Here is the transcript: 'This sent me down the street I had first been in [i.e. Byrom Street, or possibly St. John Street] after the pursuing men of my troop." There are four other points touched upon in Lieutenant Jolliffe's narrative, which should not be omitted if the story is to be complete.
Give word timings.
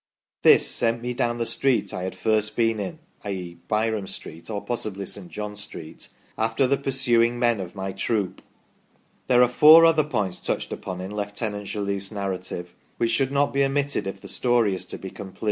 'This 0.41 0.67
sent 0.67 1.03
me 1.03 1.13
down 1.13 1.37
the 1.37 1.45
street 1.45 1.93
I 1.93 2.01
had 2.05 2.15
first 2.15 2.55
been 2.55 2.79
in 2.79 2.97
[i.e. 3.23 3.59
Byrom 3.69 4.07
Street, 4.09 4.49
or 4.49 4.65
possibly 4.65 5.05
St. 5.05 5.29
John 5.29 5.55
Street] 5.55 6.09
after 6.39 6.65
the 6.65 6.75
pursuing 6.75 7.37
men 7.37 7.59
of 7.61 7.75
my 7.75 7.91
troop." 7.91 8.41
There 9.27 9.43
are 9.43 9.47
four 9.47 9.85
other 9.85 10.03
points 10.03 10.41
touched 10.43 10.71
upon 10.71 11.01
in 11.01 11.15
Lieutenant 11.15 11.67
Jolliffe's 11.67 12.11
narrative, 12.11 12.73
which 12.97 13.11
should 13.11 13.31
not 13.31 13.53
be 13.53 13.63
omitted 13.63 14.07
if 14.07 14.19
the 14.19 14.27
story 14.27 14.73
is 14.73 14.87
to 14.87 14.97
be 14.97 15.11
complete. 15.11 15.39